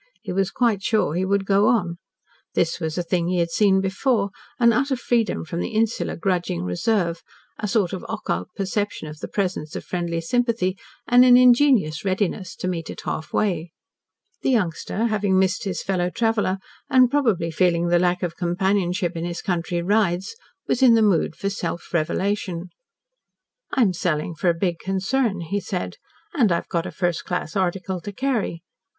He 0.23 0.31
was 0.33 0.49
quite 0.49 0.81
sure 0.81 1.13
he 1.13 1.25
would 1.25 1.45
go 1.45 1.67
on. 1.67 1.99
This 2.55 2.79
was 2.79 2.97
a 2.97 3.03
thing 3.03 3.27
he 3.27 3.37
had 3.37 3.51
seen 3.51 3.81
before 3.81 4.31
an 4.57 4.73
utter 4.73 4.95
freedom 4.95 5.45
from 5.45 5.59
the 5.59 5.75
insular 5.75 6.15
grudging 6.15 6.63
reserve, 6.63 7.21
a 7.59 7.67
sort 7.67 7.93
of 7.93 8.03
occult 8.09 8.47
perception 8.55 9.07
of 9.07 9.19
the 9.19 9.27
presence 9.27 9.75
of 9.75 9.85
friendly 9.85 10.19
sympathy, 10.19 10.75
and 11.07 11.23
an 11.23 11.37
ingenuous 11.37 12.03
readiness 12.03 12.55
to 12.55 12.67
meet 12.67 12.89
it 12.89 13.01
half 13.01 13.31
way. 13.31 13.73
The 14.41 14.49
youngster, 14.49 15.05
having 15.05 15.37
missed 15.37 15.65
his 15.65 15.83
fellow 15.83 16.09
traveler, 16.09 16.57
and 16.89 17.11
probably 17.11 17.51
feeling 17.51 17.89
the 17.89 17.99
lack 17.99 18.23
of 18.23 18.35
companionship 18.35 19.15
in 19.15 19.23
his 19.23 19.43
country 19.43 19.83
rides, 19.83 20.35
was 20.67 20.81
in 20.81 20.95
the 20.95 21.03
mood 21.03 21.35
for 21.35 21.51
self 21.51 21.93
revelation. 21.93 22.71
"I'm 23.73 23.93
selling 23.93 24.33
for 24.33 24.49
a 24.49 24.55
big 24.55 24.79
concern," 24.79 25.41
he 25.41 25.59
said, 25.59 25.97
"and 26.33 26.51
I've 26.51 26.69
got 26.69 26.87
a 26.87 26.91
first 26.91 27.23
class 27.23 27.55
article 27.55 28.01
to 28.01 28.11
carry. 28.11 28.63